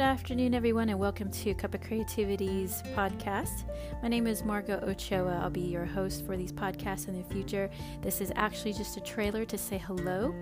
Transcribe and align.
afternoon, 0.00 0.54
everyone, 0.54 0.88
and 0.88 0.98
welcome 0.98 1.30
to 1.30 1.52
Cuppa 1.54 1.78
CreativiTea's 1.78 2.82
podcast. 2.94 3.64
My 4.02 4.08
name 4.08 4.26
is 4.26 4.42
Margo 4.42 4.80
Ochoa. 4.80 5.40
I'll 5.42 5.50
be 5.50 5.60
your 5.60 5.84
host 5.84 6.24
for 6.24 6.36
these 6.36 6.52
podcasts 6.52 7.08
in 7.08 7.16
the 7.16 7.28
future. 7.28 7.68
This 8.00 8.20
is 8.20 8.32
actually 8.34 8.72
just 8.72 8.96
a 8.96 9.00
trailer 9.00 9.44
to 9.44 9.58
say 9.58 9.76
hello 9.76 10.34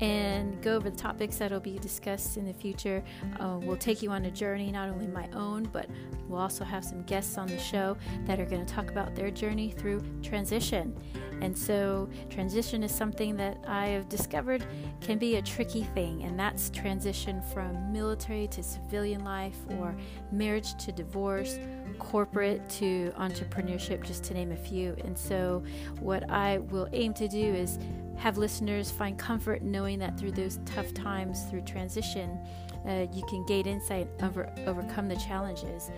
and 0.00 0.60
go 0.62 0.74
over 0.76 0.90
the 0.90 0.96
topics 0.96 1.36
that 1.36 1.52
will 1.52 1.60
be 1.60 1.78
discussed 1.78 2.36
in 2.36 2.44
the 2.44 2.52
future. 2.52 3.04
Uh, 3.38 3.58
we'll 3.62 3.76
take 3.76 4.02
you 4.02 4.10
on 4.10 4.24
a 4.24 4.30
journey, 4.30 4.72
not 4.72 4.88
only 4.88 5.06
my 5.06 5.28
own, 5.32 5.64
but 5.72 5.88
we'll 6.26 6.40
also 6.40 6.64
have 6.64 6.84
some 6.84 7.02
guests 7.02 7.38
on 7.38 7.46
the 7.46 7.58
show 7.58 7.96
that 8.26 8.40
are 8.40 8.46
going 8.46 8.66
to 8.66 8.74
talk 8.74 8.90
about 8.90 9.14
their 9.14 9.30
journey 9.30 9.70
through 9.70 10.02
transition. 10.22 10.96
And 11.44 11.56
so, 11.56 12.08
transition 12.30 12.82
is 12.82 12.90
something 12.90 13.36
that 13.36 13.58
I 13.68 13.88
have 13.88 14.08
discovered 14.08 14.64
can 15.02 15.18
be 15.18 15.36
a 15.36 15.42
tricky 15.42 15.82
thing, 15.82 16.22
and 16.22 16.40
that's 16.40 16.70
transition 16.70 17.42
from 17.52 17.92
military 17.92 18.48
to 18.48 18.62
civilian 18.62 19.24
life, 19.24 19.58
or 19.78 19.94
marriage 20.32 20.74
to 20.76 20.90
divorce, 20.90 21.58
corporate 21.98 22.66
to 22.70 23.12
entrepreneurship, 23.18 24.02
just 24.04 24.24
to 24.24 24.34
name 24.34 24.52
a 24.52 24.56
few. 24.56 24.96
And 25.04 25.18
so, 25.18 25.62
what 26.00 26.30
I 26.30 26.58
will 26.58 26.88
aim 26.94 27.12
to 27.12 27.28
do 27.28 27.44
is 27.54 27.78
have 28.16 28.38
listeners 28.38 28.90
find 28.90 29.18
comfort 29.18 29.60
knowing 29.60 29.98
that 29.98 30.18
through 30.18 30.32
those 30.32 30.60
tough 30.64 30.94
times, 30.94 31.44
through 31.50 31.60
transition, 31.62 32.38
uh, 32.88 33.06
you 33.12 33.22
can 33.28 33.44
gain 33.44 33.66
insight 33.66 34.08
over 34.22 34.50
overcome 34.66 35.08
the 35.08 35.16
challenges. 35.16 35.90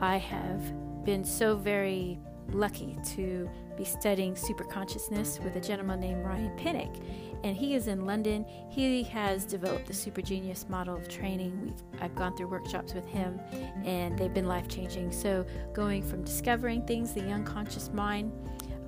I 0.00 0.16
have 0.16 1.04
been 1.04 1.24
so 1.24 1.54
very 1.54 2.18
lucky 2.52 2.96
to 3.14 3.48
be 3.76 3.84
studying 3.84 4.36
super 4.36 4.64
consciousness 4.64 5.40
with 5.42 5.56
a 5.56 5.60
gentleman 5.60 6.00
named 6.00 6.24
Ryan 6.24 6.56
Pinnick. 6.58 7.02
And 7.42 7.56
he 7.56 7.74
is 7.74 7.86
in 7.86 8.04
London. 8.04 8.44
He 8.68 9.02
has 9.04 9.46
developed 9.46 9.86
the 9.86 9.94
Super 9.94 10.20
Genius 10.20 10.66
model 10.68 10.94
of 10.94 11.08
training. 11.08 11.58
We've, 11.62 12.02
I've 12.02 12.14
gone 12.14 12.36
through 12.36 12.48
workshops 12.48 12.92
with 12.92 13.06
him, 13.06 13.40
and 13.84 14.18
they've 14.18 14.32
been 14.34 14.46
life 14.46 14.68
changing. 14.68 15.10
So, 15.10 15.46
going 15.72 16.02
from 16.02 16.22
discovering 16.22 16.86
things, 16.86 17.14
the 17.14 17.22
unconscious 17.30 17.90
mind, 17.94 18.32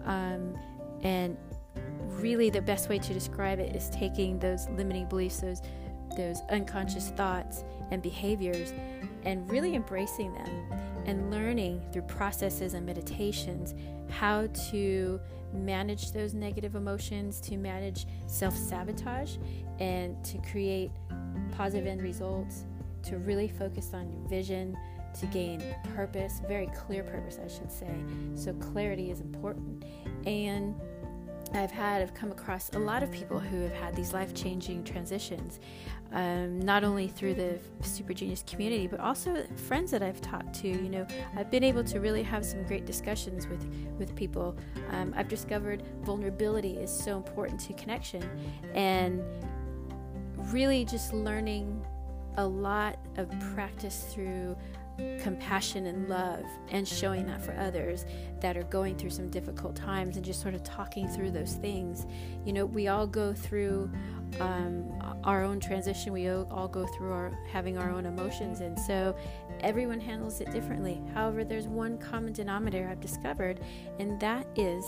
um, 0.04 0.54
and 1.02 1.38
really 2.08 2.50
the 2.50 2.60
best 2.60 2.90
way 2.90 2.98
to 2.98 3.14
describe 3.14 3.58
it 3.58 3.74
is 3.74 3.88
taking 3.88 4.38
those 4.38 4.68
limiting 4.70 5.06
beliefs, 5.06 5.40
those 5.40 5.62
those 6.16 6.42
unconscious 6.50 7.08
thoughts 7.10 7.64
and 7.90 8.02
behaviors, 8.02 8.74
and 9.24 9.50
really 9.50 9.74
embracing 9.74 10.34
them 10.34 10.91
and 11.06 11.30
learning 11.30 11.82
through 11.92 12.02
processes 12.02 12.74
and 12.74 12.86
meditations 12.86 13.74
how 14.10 14.46
to 14.70 15.20
manage 15.52 16.12
those 16.12 16.34
negative 16.34 16.74
emotions, 16.74 17.40
to 17.40 17.56
manage 17.56 18.06
self 18.26 18.56
sabotage, 18.56 19.36
and 19.80 20.22
to 20.24 20.38
create 20.50 20.90
positive 21.56 21.86
end 21.86 22.02
results, 22.02 22.64
to 23.02 23.18
really 23.18 23.48
focus 23.48 23.90
on 23.94 24.10
your 24.10 24.28
vision, 24.28 24.76
to 25.18 25.26
gain 25.26 25.62
purpose, 25.94 26.40
very 26.48 26.68
clear 26.68 27.02
purpose, 27.02 27.38
I 27.42 27.48
should 27.48 27.70
say. 27.70 27.94
So, 28.34 28.52
clarity 28.54 29.10
is 29.10 29.20
important. 29.20 29.84
And 30.26 30.74
I've 31.54 31.70
had, 31.70 32.02
I've 32.02 32.14
come 32.14 32.32
across 32.32 32.70
a 32.70 32.78
lot 32.78 33.02
of 33.02 33.12
people 33.12 33.38
who 33.38 33.62
have 33.62 33.74
had 33.74 33.96
these 33.96 34.12
life 34.12 34.34
changing 34.34 34.84
transitions, 34.84 35.60
um, 36.12 36.60
not 36.60 36.82
only 36.82 37.08
through 37.08 37.34
the 37.34 37.58
Super 37.82 38.14
Genius 38.14 38.42
community, 38.46 38.86
but 38.86 39.00
also 39.00 39.44
friends 39.68 39.90
that 39.90 40.02
I've 40.02 40.20
talked 40.20 40.54
to. 40.60 40.68
You 40.68 40.88
know, 40.88 41.06
I've 41.36 41.50
been 41.50 41.64
able 41.64 41.84
to 41.84 42.00
really 42.00 42.22
have 42.22 42.44
some 42.44 42.62
great 42.64 42.86
discussions 42.86 43.46
with, 43.46 43.64
with 43.98 44.14
people. 44.16 44.56
Um, 44.90 45.12
I've 45.16 45.28
discovered 45.28 45.82
vulnerability 46.02 46.76
is 46.78 46.90
so 46.90 47.16
important 47.16 47.60
to 47.60 47.72
connection, 47.74 48.22
and 48.74 49.22
really 50.52 50.84
just 50.84 51.12
learning 51.12 51.84
a 52.38 52.46
lot 52.46 52.98
of 53.16 53.28
practice 53.54 54.06
through 54.10 54.56
compassion 55.20 55.86
and 55.86 56.08
love 56.08 56.44
and 56.70 56.86
showing 56.86 57.26
that 57.26 57.42
for 57.42 57.52
others 57.56 58.04
that 58.40 58.56
are 58.56 58.64
going 58.64 58.96
through 58.96 59.10
some 59.10 59.30
difficult 59.30 59.74
times 59.74 60.16
and 60.16 60.24
just 60.24 60.40
sort 60.40 60.54
of 60.54 60.62
talking 60.62 61.08
through 61.08 61.30
those 61.30 61.54
things. 61.54 62.06
You 62.44 62.52
know, 62.52 62.66
we 62.66 62.88
all 62.88 63.06
go 63.06 63.32
through 63.32 63.90
um, 64.40 64.92
our 65.24 65.42
own 65.42 65.60
transition, 65.60 66.12
we 66.12 66.28
all 66.28 66.68
go 66.68 66.86
through 66.86 67.12
our 67.12 67.38
having 67.50 67.78
our 67.78 67.90
own 67.90 68.06
emotions, 68.06 68.60
and 68.60 68.78
so 68.78 69.14
everyone 69.60 70.00
handles 70.00 70.40
it 70.40 70.50
differently. 70.50 71.00
However, 71.14 71.44
there's 71.44 71.68
one 71.68 71.98
common 71.98 72.32
denominator 72.32 72.88
I've 72.88 73.00
discovered, 73.00 73.60
and 73.98 74.18
that 74.20 74.46
is 74.56 74.84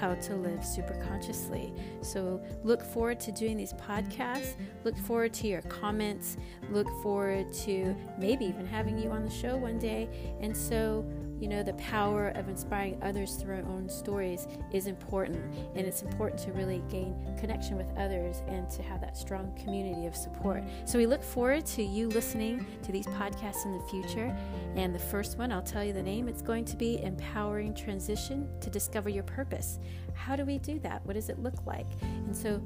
how 0.00 0.14
to 0.14 0.36
live 0.36 0.64
super 0.64 0.94
consciously. 1.08 1.72
So 2.00 2.42
look 2.64 2.82
forward 2.82 3.20
to 3.20 3.32
doing 3.32 3.56
these 3.56 3.72
podcasts. 3.74 4.54
Look 4.84 4.96
forward 4.98 5.32
to 5.34 5.46
your 5.46 5.62
comments. 5.62 6.36
Look 6.70 6.88
forward 7.02 7.52
to 7.64 7.94
maybe 8.18 8.46
even 8.46 8.66
having 8.66 8.98
you 8.98 9.10
on 9.10 9.24
the 9.24 9.30
show 9.30 9.56
one 9.56 9.78
day. 9.78 10.08
And 10.40 10.56
so 10.56 11.04
you 11.40 11.48
know, 11.48 11.62
the 11.62 11.74
power 11.74 12.28
of 12.28 12.48
inspiring 12.48 12.98
others 13.02 13.34
through 13.34 13.56
our 13.56 13.62
own 13.62 13.88
stories 13.88 14.46
is 14.72 14.86
important. 14.86 15.54
And 15.74 15.86
it's 15.86 16.02
important 16.02 16.40
to 16.42 16.52
really 16.52 16.82
gain 16.88 17.14
connection 17.38 17.76
with 17.76 17.88
others 17.96 18.42
and 18.48 18.68
to 18.70 18.82
have 18.82 19.00
that 19.02 19.16
strong 19.16 19.54
community 19.62 20.06
of 20.06 20.16
support. 20.16 20.62
So 20.84 20.98
we 20.98 21.06
look 21.06 21.22
forward 21.22 21.66
to 21.66 21.82
you 21.82 22.08
listening 22.08 22.66
to 22.82 22.92
these 22.92 23.06
podcasts 23.06 23.64
in 23.64 23.72
the 23.76 23.84
future. 23.84 24.36
And 24.76 24.94
the 24.94 24.98
first 24.98 25.38
one, 25.38 25.52
I'll 25.52 25.62
tell 25.62 25.84
you 25.84 25.92
the 25.92 26.02
name, 26.02 26.28
it's 26.28 26.42
going 26.42 26.64
to 26.66 26.76
be 26.76 27.02
Empowering 27.02 27.74
Transition 27.74 28.48
to 28.60 28.70
Discover 28.70 29.10
Your 29.10 29.24
Purpose. 29.24 29.78
How 30.14 30.36
do 30.36 30.44
we 30.44 30.58
do 30.58 30.78
that? 30.80 31.04
What 31.04 31.14
does 31.14 31.28
it 31.28 31.38
look 31.38 31.66
like? 31.66 31.86
And 32.02 32.34
so 32.34 32.62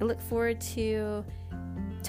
I 0.00 0.04
look 0.04 0.20
forward 0.20 0.60
to 0.62 1.24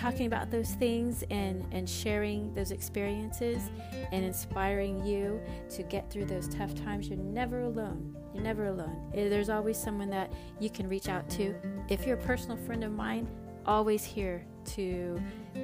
talking 0.02 0.26
about 0.26 0.50
those 0.50 0.72
things 0.72 1.24
and, 1.30 1.64
and 1.72 1.88
sharing 1.88 2.52
those 2.56 2.72
experiences 2.72 3.70
and 4.12 4.26
inspiring 4.26 5.06
you 5.06 5.40
to 5.70 5.84
get 5.84 6.10
through 6.10 6.26
those 6.26 6.48
tough 6.48 6.74
times. 6.74 7.08
You're 7.08 7.20
never 7.20 7.62
alone. 7.62 8.18
You're 8.34 8.44
never 8.44 8.66
alone. 8.68 9.12
Eh, 9.14 9.30
there's 9.30 9.50
always 9.50 9.78
someone 9.78 10.10
that 10.10 10.34
you 10.60 10.72
can 10.72 10.90
reach 10.90 11.08
out 11.08 11.30
to. 11.32 11.54
If 11.88 12.08
you're 12.08 12.18
a 12.18 12.22
personal 12.22 12.58
friend 12.58 12.84
of 12.84 12.92
mine, 12.92 13.28
always 13.68 14.04
here 14.04 14.44
to 14.64 15.22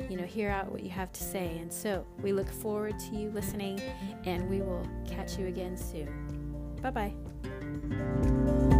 you 0.09 0.17
know 0.17 0.23
hear 0.23 0.49
out 0.49 0.71
what 0.71 0.83
you 0.83 0.89
have 0.89 1.11
to 1.11 1.23
say 1.23 1.57
and 1.57 1.71
so 1.71 2.05
we 2.21 2.31
look 2.31 2.49
forward 2.51 2.97
to 2.99 3.15
you 3.15 3.31
listening 3.31 3.81
and 4.25 4.47
we 4.49 4.61
will 4.61 4.87
catch 5.07 5.37
you 5.39 5.47
again 5.47 5.75
soon 5.75 6.77
bye 6.81 6.91
bye 6.91 8.76